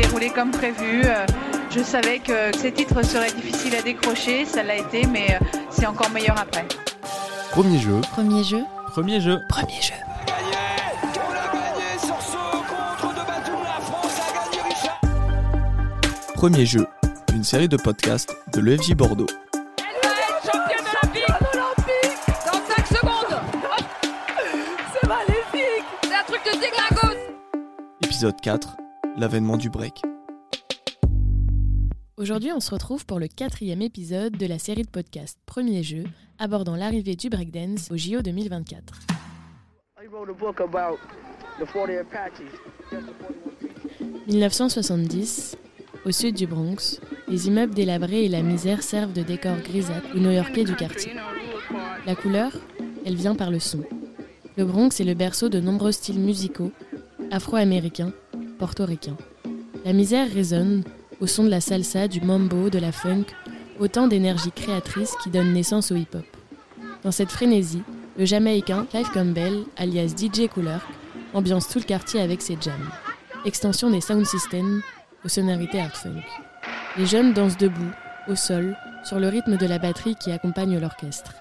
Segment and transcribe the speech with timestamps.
[0.00, 1.02] déroulé comme prévu.
[1.04, 1.26] Euh,
[1.70, 5.86] je savais que ces titres seraient difficiles à décrocher, ça l'a été, mais euh, c'est
[5.86, 6.66] encore meilleur après.
[7.50, 8.00] Premier jeu.
[8.12, 8.62] Premier jeu.
[8.92, 9.40] Premier jeu.
[9.48, 9.94] Premier jeu.
[16.34, 16.86] Premier jeu,
[17.34, 19.26] une série de podcasts de l'EFJ Bordeaux.
[19.76, 23.40] Elle va être championne olympique Olympique Dans 5 secondes
[24.94, 27.18] C'est maléfique C'est un truc de déglingos
[28.02, 28.76] Épisode 4,
[29.16, 30.02] l'avènement du break.
[32.16, 36.04] Aujourd'hui, on se retrouve pour le quatrième épisode de la série de podcasts Premier jeu,
[36.38, 38.94] abordant l'arrivée du breakdance au JO 2024.
[40.02, 40.98] I wrote a book about
[41.58, 42.60] the 40 Apaches.
[44.26, 45.56] 1970,
[46.04, 50.18] au sud du Bronx, les immeubles délabrés et la misère servent de décor grisâtre aux
[50.18, 51.12] New-Yorkais du quartier.
[52.06, 52.52] La couleur,
[53.04, 53.82] elle vient par le son.
[54.56, 56.72] Le Bronx est le berceau de nombreux styles musicaux,
[57.30, 58.12] afro-américains,
[58.60, 59.16] portoricains.
[59.84, 60.84] La misère résonne
[61.20, 63.24] au son de la salsa, du mambo, de la funk,
[63.80, 66.24] autant d'énergie créatrice qui donne naissance au hip-hop.
[67.02, 67.82] Dans cette frénésie,
[68.18, 70.78] le Jamaïcain Clive Campbell, alias DJ Cooler,
[71.32, 72.90] ambiance tout le quartier avec ses jams.
[73.46, 74.82] Extension des sound systems
[75.24, 76.22] aux sonorités art funk.
[76.98, 77.92] Les jeunes dansent debout,
[78.28, 81.32] au sol, sur le rythme de la batterie qui accompagne l'orchestre.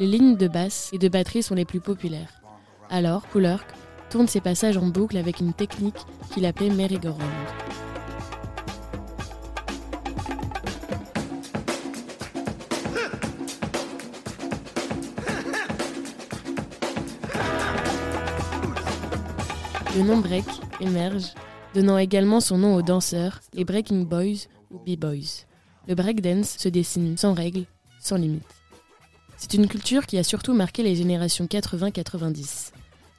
[0.00, 2.42] Les lignes de basse et de batterie sont les plus populaires.
[2.90, 3.66] Alors, Coolerk
[4.14, 5.96] tourne ses passages en boucle avec une technique
[6.32, 7.20] qu'il appelait merry-go-round.
[19.96, 20.44] Le nom break
[20.80, 21.34] émerge,
[21.74, 25.44] donnant également son nom aux danseurs, les breaking boys ou b-boys.
[25.88, 27.64] Le breakdance se dessine sans règles,
[27.98, 28.44] sans limites.
[29.36, 32.70] C'est une culture qui a surtout marqué les générations 80-90.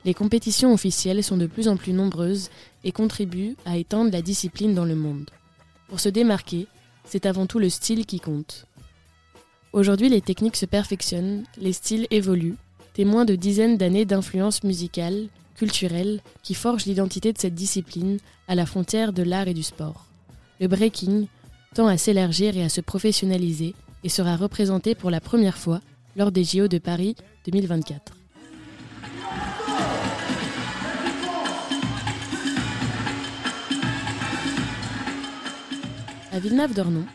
[0.06, 2.52] Les compétitions officielles sont de plus en plus nombreuses
[2.84, 5.32] et contribuent à étendre la discipline dans le monde.
[5.90, 6.68] Pour se démarquer,
[7.06, 8.68] c'est avant tout le style qui compte.
[9.74, 12.58] Aujourd'hui, les techniques se perfectionnent, les styles évoluent,
[12.94, 18.68] témoins de dizaines d'années d'influence musicale, culturelle, qui forgent l'identité de cette discipline à la
[18.68, 20.06] frontière de l'art et du sport.
[20.60, 21.28] Le breaking
[21.74, 23.74] tend à s'élargir et à se professionnaliser
[24.04, 25.82] et sera représenté pour la première fois
[26.16, 27.16] lors des JO de Paris
[27.46, 28.25] 2024.
[36.36, 37.06] À Villeneuve-d'Ornon,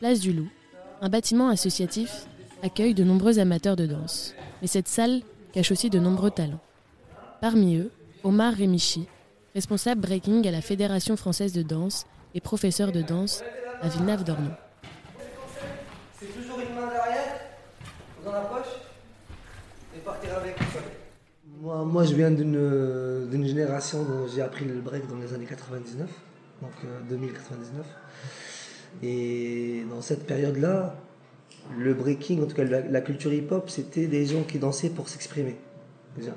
[0.00, 0.48] place du Loup,
[1.00, 2.26] un bâtiment associatif
[2.60, 4.34] accueille de nombreux amateurs de danse.
[4.60, 5.20] Mais cette salle
[5.52, 6.58] cache aussi de nombreux talents.
[7.40, 7.92] Parmi eux,
[8.24, 9.06] Omar Remichi,
[9.54, 13.44] responsable breaking à la Fédération française de danse et professeur de danse
[13.80, 14.50] à Villeneuve-d'Ornon.
[16.18, 17.42] C'est toujours une main derrière,
[18.24, 18.74] dans la poche,
[19.96, 20.56] et partir avec.
[21.60, 25.46] Moi, moi je viens d'une d'une génération dont j'ai appris le break dans les années
[25.46, 26.10] 99,
[26.60, 27.86] donc euh, 2099.
[29.02, 30.94] Et dans cette période-là,
[31.78, 35.56] le breaking, en tout cas la, culture hip-hop, c'était des gens qui dansaient pour s'exprimer.
[36.18, 36.30] Un.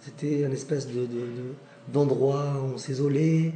[0.00, 1.54] C'était une espèce de, de- de-
[1.88, 3.52] d'endroit où on s'isolait,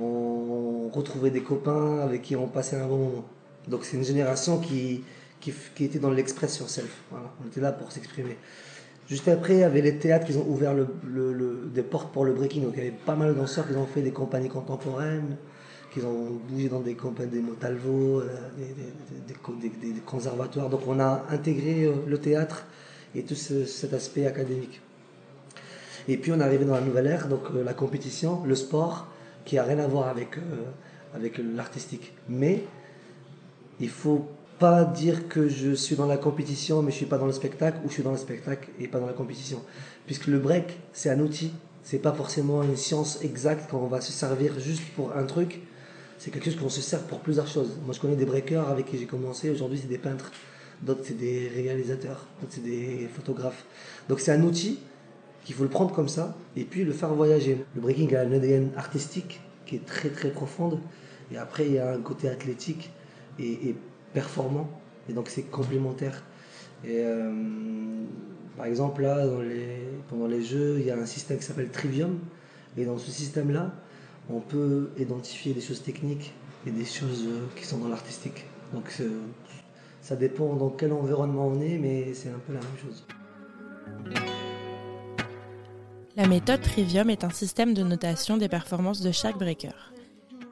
[0.00, 3.24] on retrouvait des copains avec qui on passait un bon moment.
[3.68, 5.04] Donc c'est une génération qui,
[5.40, 7.02] qui, était dans l'express sur self.
[7.10, 7.32] Voilà.
[7.42, 8.36] On était là pour s'exprimer.
[9.08, 12.62] Juste après, il y avait les théâtres qui ont ouvert des portes pour le breaking.
[12.62, 15.36] Donc il y avait pas mal de danseurs qui ont fait des compagnies contemporaines,
[15.92, 19.68] qui ont bougé dans des compagnies, des Motalvo, euh, des, des- des- des co- des-
[19.68, 20.68] des- des conservatoires.
[20.70, 22.64] Donc on a intégré euh, le théâtre
[23.14, 24.80] et tout ce- cet aspect académique.
[26.08, 29.06] Et puis on est arrivé dans la nouvelle ère, donc euh, la compétition, le sport,
[29.44, 30.38] qui a rien à voir avec,
[31.14, 32.12] avec l'artistique.
[32.28, 32.64] Mais
[33.80, 34.26] il faut
[34.58, 37.78] pas dire que je suis dans la compétition mais je suis pas dans le spectacle
[37.84, 39.60] ou je suis dans le spectacle et pas dans la compétition.
[40.06, 44.00] Puisque le break, c'est un outil, c'est pas forcément une science exacte quand on va
[44.00, 45.60] se servir juste pour un truc.
[46.22, 47.78] C'est quelque chose qu'on se sert pour plusieurs choses.
[47.84, 50.30] Moi je connais des breakers avec qui j'ai commencé, aujourd'hui c'est des peintres,
[50.80, 53.64] d'autres c'est des réalisateurs, d'autres c'est des photographes.
[54.08, 54.78] Donc c'est un outil
[55.44, 57.64] qu'il faut le prendre comme ça et puis le faire voyager.
[57.74, 60.78] Le breaking a un ADN artistique qui est très très profonde
[61.32, 62.92] et après il y a un côté athlétique
[63.40, 63.74] et,
[64.14, 64.70] performant
[65.08, 66.22] et donc c'est complémentaire.
[66.84, 67.32] Et euh,
[68.56, 69.26] par exemple là
[70.08, 72.20] pendant les jeux il y a un système qui s'appelle Trivium
[72.76, 73.74] et dans ce système là
[74.30, 76.32] on peut identifier des choses techniques
[76.66, 78.44] et des choses euh, qui sont dans l'artistique.
[78.72, 79.06] Donc c'est-
[80.00, 83.04] ça dépend dans quel environnement on est mais c'est un peu la même chose.
[86.16, 89.92] La méthode Trivium est un système de notation des performances de chaque breaker.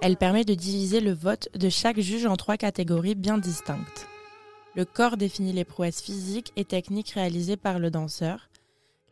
[0.00, 4.06] Elle permet de diviser le vote de chaque juge en trois catégories bien distinctes.
[4.74, 8.48] Le corps définit les prouesses physiques et techniques réalisées par le danseur.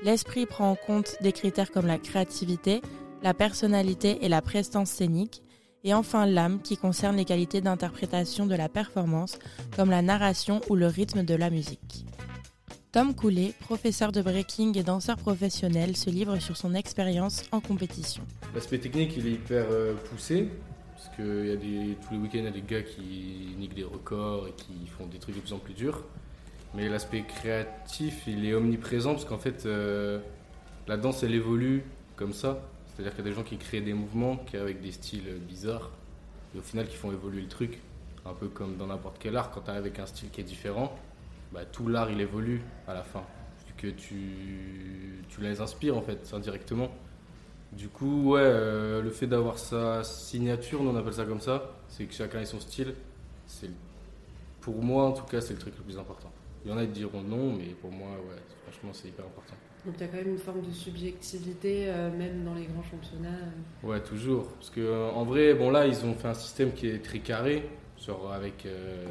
[0.00, 2.80] L'esprit prend en compte des critères comme la créativité,
[3.22, 5.42] la personnalité et la prestance scénique.
[5.84, 9.38] Et enfin l'âme qui concerne les qualités d'interprétation de la performance
[9.76, 12.04] comme la narration ou le rythme de la musique.
[12.90, 18.22] Tom Coulet, professeur de breaking et danseur professionnel, se livre sur son expérience en compétition.
[18.54, 20.48] L'aspect technique, il est hyper euh, poussé,
[20.96, 23.84] parce que y a tous les week-ends, il y a des gars qui niquent des
[23.84, 26.02] records et qui font des trucs de plus en plus durs.
[26.74, 30.20] Mais l'aspect créatif, il est omniprésent, parce qu'en fait, euh,
[30.86, 31.84] la danse, elle évolue
[32.16, 32.58] comme ça.
[32.98, 35.92] C'est-à-dire qu'il y a des gens qui créent des mouvements qui avec des styles bizarres,
[36.52, 37.80] et au final qui font évoluer le truc.
[38.26, 40.92] Un peu comme dans n'importe quel art, quand tu avec un style qui est différent,
[41.52, 43.22] bah, tout l'art il évolue à la fin.
[43.68, 46.90] Vu que tu, tu les inspires en fait, indirectement.
[47.72, 52.04] Du coup, ouais, euh, le fait d'avoir sa signature, on appelle ça comme ça, c'est
[52.04, 52.94] que chacun ait son style.
[53.46, 53.70] C'est,
[54.60, 56.32] pour moi en tout cas, c'est le truc le plus important.
[56.64, 59.54] Il y en a qui diront non, mais pour moi, ouais, franchement, c'est hyper important.
[59.86, 63.38] Donc il y quand même une forme de subjectivité, euh, même dans les grands championnats.
[63.82, 64.48] Ouais, toujours.
[64.48, 67.20] Parce que euh, en vrai, bon là, ils ont fait un système qui est très
[67.20, 67.68] carré,
[68.04, 69.06] genre avec euh,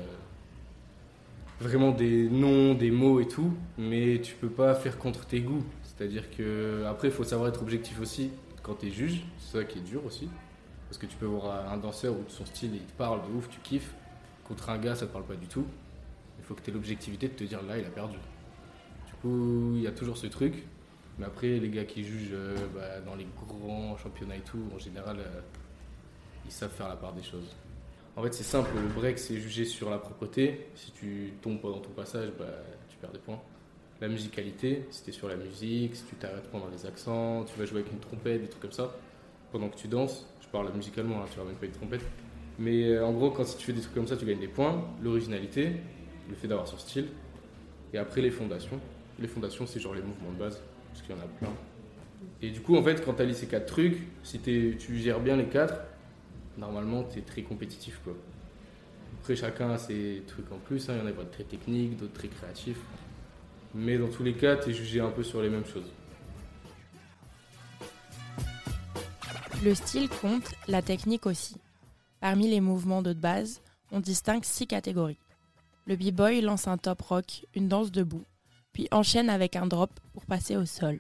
[1.60, 5.64] vraiment des noms, des mots et tout, mais tu peux pas faire contre tes goûts.
[5.84, 8.32] C'est-à-dire que après, il faut savoir être objectif aussi
[8.68, 10.28] quand tu es juge, c'est ça qui est dur aussi.
[10.90, 13.50] Parce que tu peux voir un danseur où son style il te parle de ouf,
[13.50, 13.94] tu kiffes,
[14.48, 15.66] contre un gars ça te parle pas du tout.
[16.38, 18.18] Il faut que tu aies l'objectivité de te dire là il a perdu.
[19.76, 20.66] Il y a toujours ce truc.
[21.20, 24.78] Mais après, les gars qui jugent euh, bah, dans les grands championnats et tout, en
[24.78, 25.42] général, euh,
[26.46, 27.56] ils savent faire la part des choses.
[28.16, 30.68] En fait, c'est simple, le break, c'est jugé sur la propreté.
[30.76, 32.46] Si tu tombes pendant ton passage, bah,
[32.90, 33.40] tu perds des points.
[34.00, 37.58] La musicalité, si tu es sur la musique, si tu t'arrêtes pendant les accents, tu
[37.58, 38.96] vas jouer avec une trompette, des trucs comme ça,
[39.52, 40.28] pendant que tu danses.
[40.42, 42.06] Je parle musicalement, hein, tu ramènes pas une trompette.
[42.60, 44.84] Mais euh, en gros, quand tu fais des trucs comme ça, tu gagnes des points.
[45.02, 45.74] L'originalité,
[46.30, 47.08] le fait d'avoir son style.
[47.94, 48.80] Et après, les fondations.
[49.20, 51.54] Les fondations, c'est genre les mouvements de base, parce qu'il y en a plein.
[52.42, 55.36] Et du coup, en fait, quand tu as ces quatre trucs, si tu gères bien
[55.36, 55.76] les quatre,
[56.58, 58.00] normalement, tu es très compétitif.
[58.04, 58.14] Quoi.
[59.20, 60.90] Après, chacun a ses trucs en plus.
[60.90, 60.94] hein.
[60.96, 62.80] Il y en a qui vont être très techniques, d'autres très créatifs.
[63.74, 65.92] Mais dans tous les cas, tu es jugé un peu sur les mêmes choses.
[69.64, 71.56] Le style compte, la technique aussi.
[72.20, 73.62] Parmi les mouvements de base,
[73.92, 75.18] on distingue six catégories.
[75.88, 78.24] Le b-boy lance un top rock, une danse debout,
[78.78, 81.00] puis enchaîne avec un drop pour passer au sol.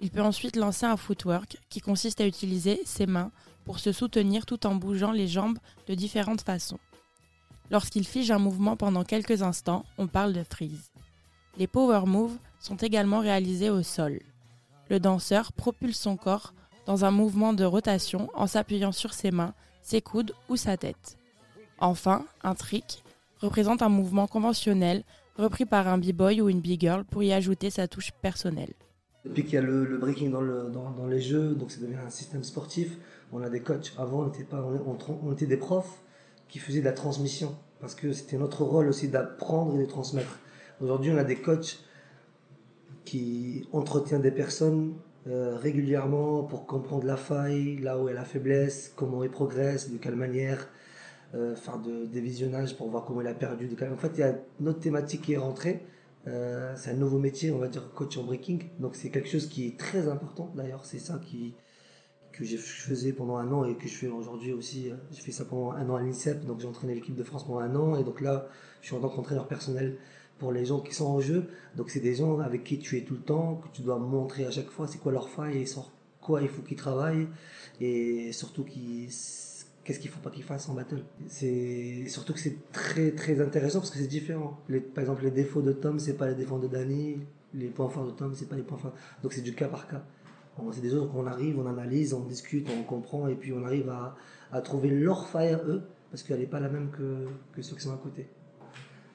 [0.00, 3.30] Il peut ensuite lancer un footwork qui consiste à utiliser ses mains
[3.64, 6.78] pour se soutenir tout en bougeant les jambes de différentes façons.
[7.70, 10.92] Lorsqu'il fige un mouvement pendant quelques instants, on parle de freeze.
[11.56, 14.20] Les power moves sont également réalisés au sol.
[14.90, 16.52] Le danseur propulse son corps
[16.84, 21.16] dans un mouvement de rotation en s'appuyant sur ses mains, ses coudes ou sa tête.
[21.78, 23.02] Enfin, un trick
[23.40, 25.02] représente un mouvement conventionnel
[25.38, 28.72] repris par un b-boy ou une b-girl pour y ajouter sa touche personnelle.
[29.24, 31.96] Depuis qu'il y a le, breaking dans, le, dans, dans les jeux, donc ça devient
[32.06, 32.96] un système sportif,
[33.32, 33.92] on a des coachs.
[33.98, 35.98] Avant, on était, pas, on, était des profs
[36.48, 40.38] qui faisaient de la transmission, parce que c'était notre rôle aussi d'apprendre et de transmettre.
[40.80, 41.80] Aujourd'hui, on a des coachs
[43.04, 44.94] qui entretiennent des personnes
[45.28, 49.98] euh, régulièrement pour comprendre la faille, là où est la faiblesse, comment il progresse, de
[49.98, 50.68] quelle manière,
[51.36, 53.68] euh, faire de, des visionnages pour voir comment il a perdu.
[53.68, 53.92] De quelle...
[53.92, 55.84] En fait, il y a une autre thématique qui est rentrée.
[56.26, 58.60] Euh, c'est un nouveau métier, on va dire coach en breaking.
[58.80, 60.50] Donc c'est quelque chose qui est très important.
[60.54, 61.54] D'ailleurs, c'est ça qui
[62.32, 64.90] que je faisais pendant un an et que je fais aujourd'hui aussi.
[65.10, 67.60] J'ai fait ça pendant un an à l'INSEP, donc j'ai entraîné l'équipe de France pendant
[67.60, 68.46] un an et donc là,
[68.82, 69.96] je suis en tant qu'entraîneur personnel
[70.38, 71.46] pour les gens qui sont en jeu.
[71.76, 74.44] Donc c'est des gens avec qui tu es tout le temps, que tu dois montrer
[74.44, 75.90] à chaque fois c'est quoi leur faille et sur
[76.20, 77.28] quoi il faut qu'ils travaillent
[77.80, 79.10] et surtout qu'ils
[79.86, 81.02] qu'est-ce qu'il faut pas qu'ils fassent en battle.
[81.28, 84.58] C'est surtout que c'est très très intéressant parce que c'est différent.
[84.94, 87.20] Par exemple les défauts de Tom c'est pas les défauts de Danny,
[87.54, 88.94] les points forts de Tom c'est pas les points forts.
[89.22, 90.02] Donc c'est du cas par cas.
[90.72, 93.90] C'est des choses qu'on arrive, on analyse, on discute, on comprend et puis on arrive
[94.50, 97.82] à, trouver leur faille eux parce qu'elle n'est pas la même que, que ceux qui
[97.82, 98.26] sont à côté.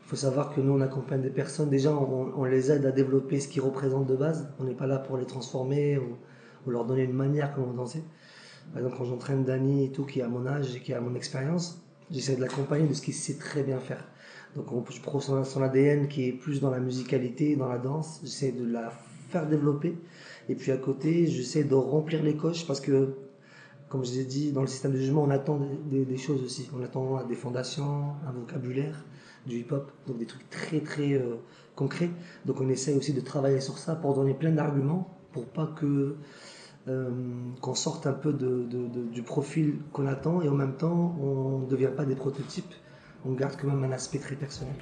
[0.03, 1.69] Il faut savoir que nous, on accompagne des personnes.
[1.69, 4.51] Déjà, on, on les aide à développer ce qu'ils représentent de base.
[4.59, 6.17] On n'est pas là pour les transformer ou,
[6.67, 8.03] ou leur donner une manière comment danser.
[8.71, 11.15] Par exemple, quand j'entraîne Dani et tout, qui à mon âge et qui a mon
[11.15, 14.07] expérience, j'essaie de l'accompagner de ce qu'il sait très bien faire.
[14.55, 18.19] Donc, on, je prends son, ADN qui est plus dans la musicalité, dans la danse.
[18.23, 18.91] J'essaie de la
[19.29, 19.97] faire développer.
[20.49, 23.15] Et puis à côté, j'essaie de remplir les coches parce que,
[23.87, 25.59] comme je l'ai dit, dans le système de jugement, on attend
[25.89, 26.69] des choses aussi.
[26.77, 29.05] On attend des fondations, un vocabulaire,
[29.45, 31.35] du hip-hop, donc des trucs très très euh,
[31.75, 32.09] concrets.
[32.45, 36.15] Donc on essaie aussi de travailler sur ça pour donner plein d'arguments pour pas que
[36.87, 37.11] euh,
[37.61, 41.91] qu'on sorte un peu du profil qu'on attend et en même temps on ne devient
[41.95, 42.73] pas des prototypes,
[43.23, 44.73] on garde quand même un aspect très personnel.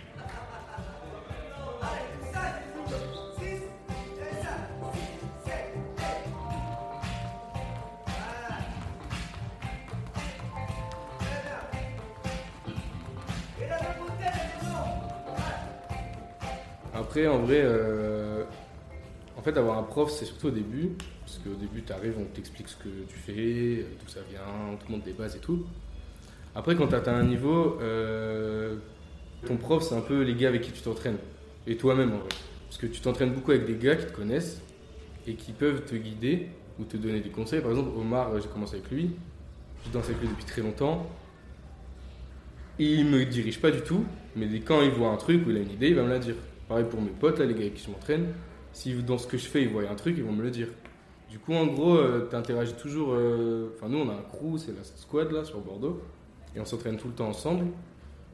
[16.93, 18.45] Après, en vrai, euh,
[19.35, 20.95] en fait, avoir un prof, c'est surtout au début,
[21.39, 24.41] parce qu'au début, tu arrives, on t'explique ce que tu fais, d'où ça vient,
[24.73, 25.65] on te montre des bases et tout.
[26.53, 28.75] Après, quand tu atteins un niveau, euh,
[29.45, 31.17] ton prof, c'est un peu les gars avec qui tu t'entraînes.
[31.65, 32.29] Et toi-même, en vrai.
[32.67, 34.61] Parce que tu t'entraînes beaucoup avec des gars qui te connaissent
[35.27, 37.61] et qui peuvent te guider ou te donner des conseils.
[37.61, 39.11] Par exemple, Omar, euh, j'ai commencé avec lui.
[39.85, 41.09] Je danse avec lui depuis très longtemps.
[42.79, 44.03] Il me dirige pas du tout,
[44.35, 46.19] mais quand il voit un truc ou il a une idée, il va me la
[46.19, 46.35] dire.
[46.67, 48.27] Pareil pour mes potes, là, les gars avec qui je m'entraîne.
[48.73, 50.67] Si dans ce que je fais, ils voient un truc, ils vont me le dire.
[51.29, 51.97] Du coup, en gros,
[52.29, 53.09] tu interagis toujours.
[53.13, 56.01] euh, Enfin, nous, on a un crew, c'est la squad là sur Bordeaux,
[56.55, 57.65] et on s'entraîne tout le temps ensemble.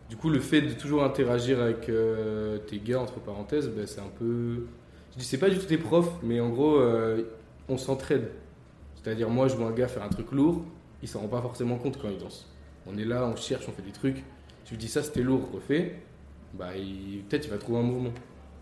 [0.10, 4.00] Du coup, le fait de toujours interagir avec euh, tes gars, entre parenthèses, ben, c'est
[4.02, 4.66] un peu.
[5.14, 7.24] Je dis, c'est pas du tout tes profs, mais en gros, euh,
[7.68, 8.30] on s'entraide.
[9.02, 10.64] C'est-à-dire, moi, je vois un gars faire un truc lourd,
[11.02, 12.48] il s'en rend pas forcément compte quand il danse.
[12.88, 14.24] On est là, on cherche, on fait des trucs.
[14.64, 15.96] Tu lui dis ça, c'était lourd, refait.
[16.54, 16.70] Bah,
[17.30, 18.12] peut-être il va trouver un mouvement.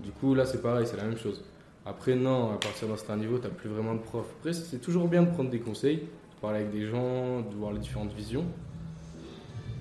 [0.02, 1.44] Du coup, là, c'est pareil, c'est la même chose.
[1.86, 4.26] Après, non, à partir d'un certain niveau, t'as plus vraiment de prof.
[4.40, 7.74] Après, c'est toujours bien de prendre des conseils, de parler avec des gens, de voir
[7.74, 8.46] les différentes visions,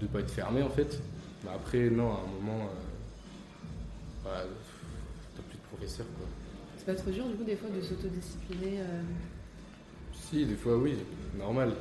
[0.01, 1.01] de pas être fermé en fait.
[1.45, 4.45] Mais après, non, à un moment, euh, bah,
[5.37, 6.27] t'as plus de professeur quoi.
[6.77, 9.03] C'est pas trop dur du coup des fois de s'autodiscipliner euh,
[10.13, 10.97] Si, des fois, oui,
[11.39, 11.75] normal.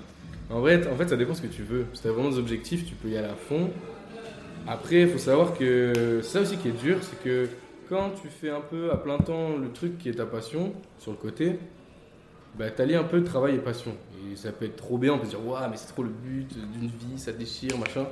[0.52, 1.88] En vrai, en fait, ça dépend ce que tu veux.
[1.94, 3.72] Si t'as vraiment des objectifs, tu peux y aller à fond.
[4.68, 7.48] Après, il faut savoir que ça aussi qui est dur, c'est que
[7.92, 11.12] quand tu fais un peu à plein temps le truc qui est ta passion, sur
[11.12, 11.60] le côté,
[12.58, 13.92] bah, t'allies un peu travail et passion.
[14.32, 16.10] Et ça peut être trop bien, on peut se dire, waouh, mais c'est trop le
[16.10, 18.08] but d'une vie, ça déchire, machin.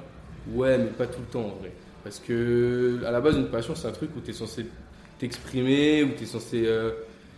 [0.51, 1.71] Ouais, mais pas tout le temps en vrai.
[2.03, 4.65] Parce que à la base, une passion, c'est un truc où tu es censé
[5.17, 6.91] t'exprimer, où tu es censé euh,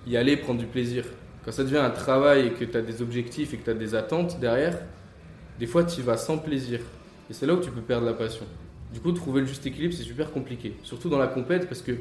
[0.07, 1.05] y aller, prendre du plaisir.
[1.45, 3.75] Quand ça devient un travail et que tu as des objectifs et que tu as
[3.75, 4.79] des attentes derrière,
[5.59, 6.79] des fois tu y vas sans plaisir.
[7.29, 8.47] Et c'est là où tu peux perdre la passion.
[8.91, 10.73] Du coup, trouver le juste équilibre, c'est super compliqué.
[10.81, 11.93] Surtout dans la compète, parce que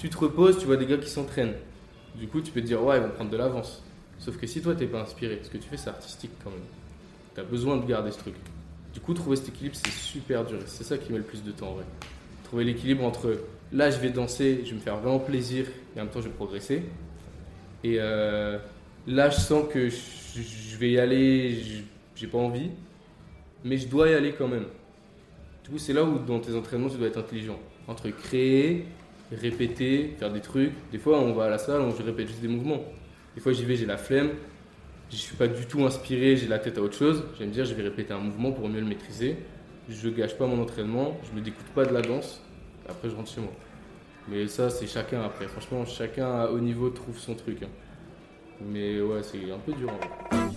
[0.00, 1.54] tu te reposes, tu vois des gars qui s'entraînent.
[2.14, 3.82] Du coup, tu peux te dire, ouais, ils vont prendre de l'avance.
[4.18, 6.60] Sauf que si toi, t'es pas inspiré, ce que tu fais, c'est artistique quand même.
[7.34, 8.34] Tu as besoin de garder ce truc.
[8.94, 10.58] Du coup, trouver cet équilibre, c'est super dur.
[10.66, 11.84] C'est ça qui met le plus de temps en vrai.
[12.44, 13.40] Trouver l'équilibre entre
[13.72, 16.28] là, je vais danser, je vais me faire vraiment plaisir, et en même temps, je
[16.28, 16.82] vais progresser.
[17.84, 18.58] Et euh,
[19.06, 19.96] là, je sens que je,
[20.34, 21.58] je vais y aller,
[22.16, 22.70] j'ai pas envie,
[23.64, 24.66] mais je dois y aller quand même.
[25.62, 27.58] Du coup, c'est là où dans tes entraînements, tu dois être intelligent.
[27.86, 28.86] Entre créer,
[29.32, 30.72] répéter, faire des trucs.
[30.92, 32.84] Des fois, on va à la salle, on je répète juste des mouvements.
[33.34, 34.30] Des fois, j'y vais, j'ai la flemme,
[35.10, 37.24] je suis pas du tout inspiré, j'ai la tête à autre chose.
[37.34, 39.36] Je vais me dire, je vais répéter un mouvement pour mieux le maîtriser.
[39.88, 42.40] Je gâche pas mon entraînement, je me découte pas de la danse.
[42.88, 43.52] Après, je rentre chez moi.
[44.28, 45.48] Mais ça, c'est chacun après.
[45.48, 47.62] Franchement, chacun à haut niveau trouve son truc.
[47.62, 47.68] hein.
[48.60, 50.50] Mais ouais, c'est un peu dur en vrai.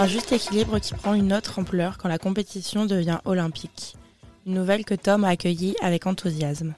[0.00, 3.96] Un juste équilibre qui prend une autre ampleur quand la compétition devient olympique.
[4.46, 6.74] Une nouvelle que Tom a accueillie avec enthousiasme.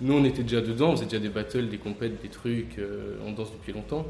[0.00, 3.18] Nous, on était déjà dedans, on faisait déjà des battles, des compètes, des trucs, euh,
[3.24, 4.04] on danse depuis longtemps.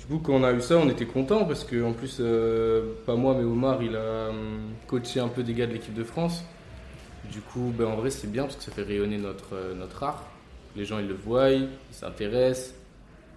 [0.00, 2.94] Du coup, quand on a eu ça, on était content parce que, en plus, euh,
[3.04, 6.02] pas moi, mais Omar, il a hum, coaché un peu des gars de l'équipe de
[6.02, 6.42] France.
[7.30, 10.02] Du coup, ben, en vrai, c'est bien parce que ça fait rayonner notre, euh, notre
[10.02, 10.24] art.
[10.76, 12.74] Les gens, ils le voient, ils s'intéressent.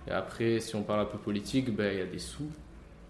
[0.07, 2.50] Et après, si on parle un peu politique, ben, il y a des sous,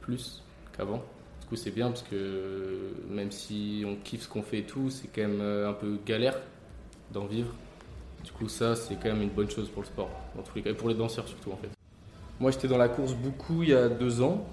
[0.01, 0.41] plus
[0.75, 1.03] qu'avant.
[1.45, 4.89] Du coup, c'est bien parce que même si on kiffe ce qu'on fait et tout,
[4.89, 6.35] c'est quand même euh, un peu galère
[7.13, 7.53] d'en vivre.
[8.23, 10.71] Du coup, ça, c'est quand même une bonne chose pour le sport, dans tous cas,
[10.71, 11.69] et pour les danseurs surtout en fait.
[12.39, 14.43] Moi, j'étais dans la course beaucoup il y a deux ans.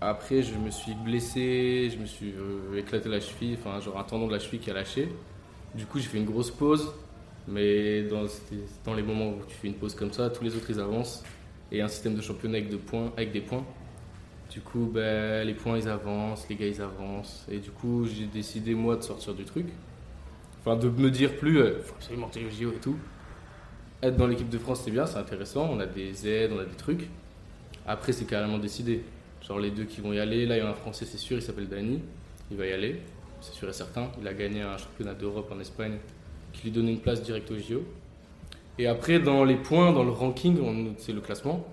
[0.00, 4.04] Après, je me suis blessé, je me suis euh, éclaté la cheville, enfin, genre un
[4.04, 5.10] tendon de la cheville qui a lâché.
[5.74, 6.94] Du coup, j'ai fait une grosse pause,
[7.46, 8.24] mais dans,
[8.86, 11.22] dans les moments où tu fais une pause comme ça, tous les autres ils avancent.
[11.70, 13.66] Et un système de championnat avec, de points, avec des points.
[14.50, 17.46] Du coup, ben, les points ils avancent, les gars ils avancent.
[17.50, 19.66] Et du coup, j'ai décidé moi de sortir du truc.
[20.60, 22.96] Enfin, de me dire plus, il faut absolument aller JO et tout.
[24.02, 25.68] Être dans l'équipe de France, c'est bien, c'est intéressant.
[25.70, 27.08] On a des aides, on a des trucs.
[27.86, 29.02] Après, c'est carrément décidé.
[29.46, 30.46] Genre, les deux qui vont y aller.
[30.46, 32.00] Là, il y a un Français, c'est sûr, il s'appelle Dani.
[32.50, 33.02] Il va y aller,
[33.40, 34.10] c'est sûr et certain.
[34.20, 35.98] Il a gagné un championnat d'Europe en Espagne
[36.52, 37.82] qui lui donnait une place directe au JO.
[38.78, 40.56] Et après, dans les points, dans le ranking,
[40.98, 41.66] c'est le classement.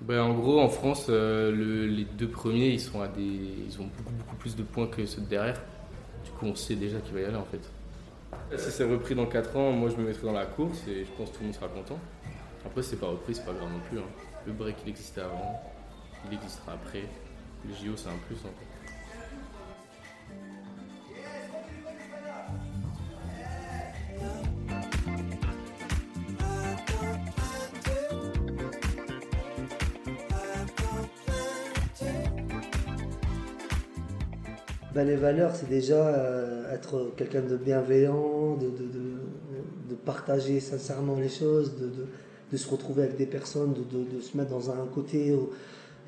[0.00, 3.76] Ben, en gros, en France, euh, le- les deux premiers, ils, sont à des, ils
[3.80, 5.60] ont beaucoup, beaucoup plus de points que ceux de derrière.
[6.24, 7.60] Du coup, on sait déjà qu'il va y aller en fait.
[8.56, 11.10] Si c'est repris dans 4 ans, moi je me mettrai dans la course et je
[11.16, 11.98] pense que tout le monde sera content.
[12.64, 13.98] Après, c'est pas repris, c'est pas grave non plus.
[13.98, 14.02] hein.
[14.46, 15.60] Le break, il existait avant,
[16.30, 17.02] il existera après.
[17.66, 18.36] Le JO, c'est un plus.
[18.46, 18.50] hein.
[34.98, 41.28] Ben, les valeurs, c'est déjà euh, être quelqu'un de bienveillant, de, de, partager sincèrement les
[41.28, 41.76] choses,
[42.50, 45.50] de, se retrouver avec des personnes, de, se mettre dans un côté où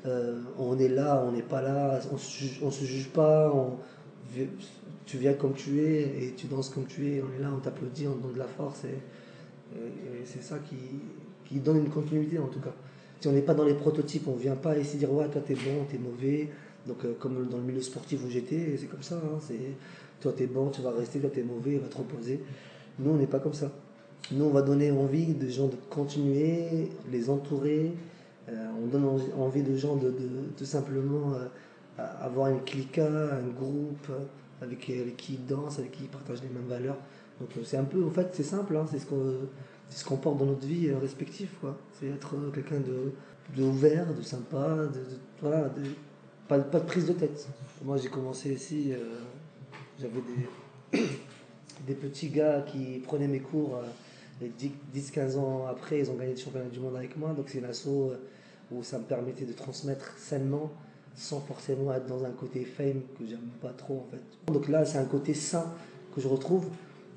[0.05, 3.77] euh, on est là, on n'est pas là, on on se juge pas, on-
[5.05, 7.61] tu viens comme tu es et tu danses comme tu es, on est là, on
[7.61, 8.97] t'applaudit, on te donne de la force et,
[10.25, 10.75] c'est ça qui,
[11.45, 12.73] qui donne une continuité en tout cas.
[13.21, 15.53] Si on n'est pas dans les prototypes, on vient pas ici dire ouais toi t'es
[15.53, 16.49] bon, t'es mauvais.
[16.87, 19.15] Donc euh, comme dans le milieu sportif où j'étais, c'est comme ça.
[19.15, 19.59] hein, c'est
[20.19, 22.41] toi t'es bon, tu vas rester, toi t'es mauvais, va te reposer.
[22.99, 23.71] Nous on n'est pas comme ça.
[24.31, 27.93] Nous on va donner envie de gens de continuer, les entourer.
[28.49, 29.05] Euh, on donne
[29.37, 30.13] envie, de gens de,
[30.57, 31.47] de, simplement euh,
[32.19, 34.07] avoir une clica, un groupe
[34.61, 36.97] avec, avec qui ils dansent, avec qui ils partagent les mêmes valeurs.
[37.39, 39.47] Donc c'est un peu, en fait c'est simple, hein, c'est ce qu'on
[39.89, 41.49] ce porte dans notre vie respective.
[41.99, 43.11] C'est être quelqu'un de,
[43.55, 44.99] de ouvert, de sympa, de,
[45.41, 45.69] voilà,
[46.59, 47.47] pas, de prise de tête.
[47.83, 49.19] Moi j'ai commencé ici, euh,
[49.99, 50.21] j'avais
[50.91, 50.99] des,
[51.87, 53.77] des petits gars qui prenaient mes cours.
[53.77, 53.87] euh,
[54.43, 54.51] et
[54.97, 57.31] 10-15 ans après, ils ont gagné le championnat du monde avec moi.
[57.33, 58.17] Donc c'est une asso euh,
[58.71, 60.71] où ça me permettait de transmettre sainement
[61.15, 64.51] sans forcément être dans un côté fame que j'aime pas trop en fait.
[64.51, 65.71] Donc là c'est un côté sain
[66.15, 66.65] que je retrouve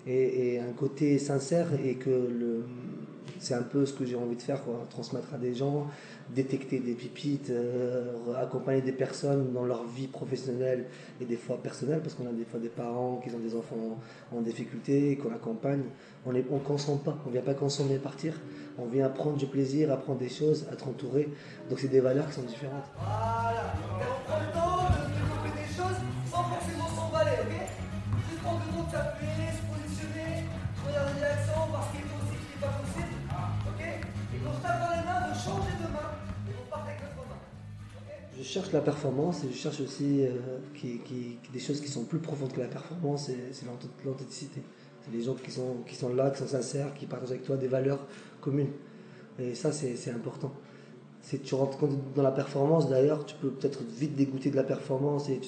[0.07, 2.65] et, et un côté sincère et que le,
[3.41, 4.61] c'est un peu ce que j'ai envie de faire,
[4.91, 5.87] transmettre à des gens,
[6.31, 10.87] détecter des pipites, euh, accompagner des personnes dans leur vie professionnelle
[11.21, 13.99] et des fois personnelle, parce qu'on a des fois des parents qui ont des enfants
[14.33, 15.83] en, difficulté, qu'on accompagne.
[16.27, 18.35] On ne on consomme pas, on ne vient pas consommer et partir,
[18.79, 21.29] on vient prendre du plaisir, apprendre des choses, être entouré.
[21.69, 22.85] Donc c'est des valeurs qui sont différentes.
[38.45, 40.31] Cherche la performance et je cherche aussi euh,
[40.75, 44.63] qui, qui- des choses qui sont plus profondes que la performance, et c'est l'authe- l'authenticité.
[45.05, 47.57] C'est les gens qui sont, qui sont là, qui sont sincères, qui partagent avec toi
[47.57, 48.07] des valeurs
[48.41, 48.71] communes.
[49.39, 50.53] Et ça, c'est important.
[51.21, 51.79] Si tu rentres
[52.15, 55.29] dans la performance, d'ailleurs, tu peux peut-être vite dégoûter de la performance.
[55.31, 55.41] Et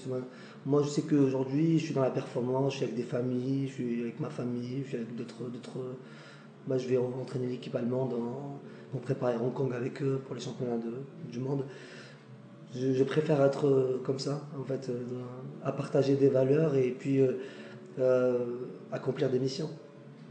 [0.64, 3.72] moi, je sais qu'aujourd'hui, je suis dans la performance, je suis avec des familles, je
[3.74, 5.34] suis avec ma famille, je suis avec d'autres.
[6.66, 10.40] Moi, je vais en- entraîner l'équipe allemande, en, préparer Hong Kong avec eux pour les
[10.40, 11.64] championnats de- du monde.
[12.74, 15.02] Je, préfère être euh, comme ça, en fait, euh,
[15.64, 17.20] à partager des valeurs et puis
[17.98, 18.44] euh,
[18.92, 19.70] accomplir des missions.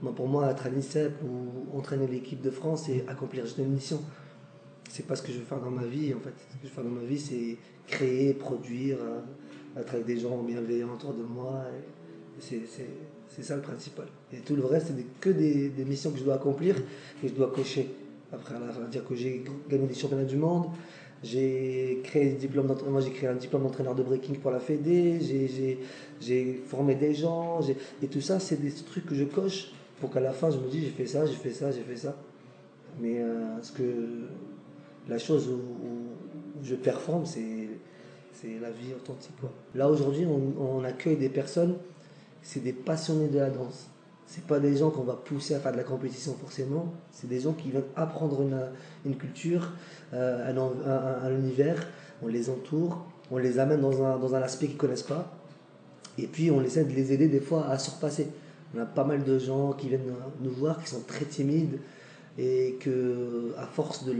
[0.01, 3.71] Moi, pour moi, être à l'INSEP ou entraîner l'équipe de France, c'est accomplir juste une
[3.71, 4.01] mission.
[4.89, 6.33] C'est pas ce que je veux faire dans ma vie, en fait.
[6.37, 8.97] Ce que je veux faire dans ma vie, c'est créer, produire,
[9.77, 11.63] être avec des gens bienveillants autour de moi.
[12.39, 12.61] c'est-
[13.41, 14.05] ça le principal.
[14.31, 16.75] Et tout le reste, c'est que des, des missions que je dois accomplir
[17.23, 17.89] et je dois cocher.
[18.31, 20.67] Après, à la fin, dire que j'ai gagné des championnats du monde,
[21.23, 22.37] j'ai créé.
[22.87, 25.19] Moi, j'ai créé un diplôme d'entraîneur de breaking pour la Fédé.
[26.21, 27.59] J'ai- formé des gens.
[28.01, 30.67] Et tout ça, c'est des trucs que je coche pour qu'à la fin, je me
[30.69, 32.15] dise j'ai fait ça, j'ai fait ça, j'ai fait ça.
[32.99, 33.83] Mais euh, ce que
[35.07, 35.59] la chose où,
[36.63, 37.69] je performe, c'est
[38.61, 39.35] la vie authentique.
[39.39, 39.51] Quoi.
[39.73, 41.77] Là, aujourd'hui, on accueille des personnes,
[42.41, 43.89] c'est des passionnés de la danse.
[44.27, 46.93] C'est pas des gens qu'on va pousser à faire de la compétition forcément.
[47.11, 48.59] C'est des gens qui viennent apprendre une,
[49.05, 49.71] une culture,
[50.13, 51.87] euh, un, un- un- un univers.
[52.23, 55.31] On les entoure, on les amène dans un, dans un aspect qu'ils connaissent pas.
[56.17, 58.27] Et puis on essaie de les aider des fois à surpasser.
[58.75, 61.77] On a pas mal de gens qui viennent nous voir, qui sont très timides
[62.37, 64.13] et que à force de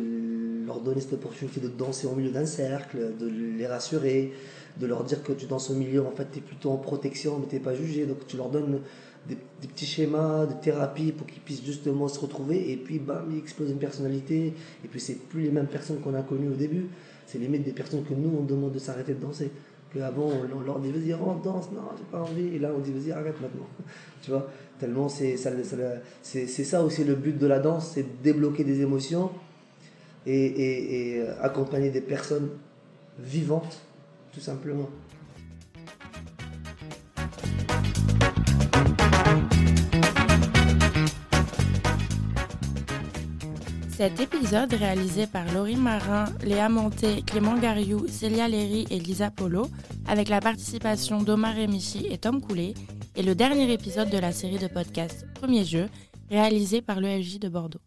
[0.66, 4.32] leur donner cette opportunité de danser au milieu d'un cercle, de les rassurer,
[4.80, 7.40] de leur dire que tu danses au milieu, en fait tu es plutôt en protection
[7.40, 8.80] mais tu pas jugé, donc tu leur donnes
[9.28, 13.40] des, petits schémas de thérapie pour qu'ils puissent justement se retrouver et puis bam, ils
[13.40, 16.88] explosent une personnalité et puis c'est plus les mêmes personnes qu'on a connues au début,
[17.26, 19.52] c'est limite des personnes que nous on demande de s'arrêter de danser.
[19.94, 22.80] Qu'avant on, on leur dit vas-y rentre, danse, non j'ai pas envie, et là on
[22.80, 23.68] dit vas-y arrête maintenant.
[24.22, 24.48] tu vois,
[24.80, 25.52] tellement c'est ça,
[26.22, 29.32] c'est ça aussi le but de la danse, c'est de débloquer des émotions
[30.26, 32.50] et, euh, accompagner des personnes
[33.20, 33.82] vivantes,
[34.34, 34.90] tout simplement.
[43.98, 49.68] Cet épisode, réalisé par Laurie Marin, Léa Monté, Clément Gariou, Célia Léry et Lisa Polo,
[50.06, 52.74] avec la participation d'Omar Remichi et Tom Coulet,
[53.16, 55.88] est le dernier épisode de la série de podcasts Premier Jeu,
[56.30, 57.80] réalisé par l'EFJ de Bordeaux.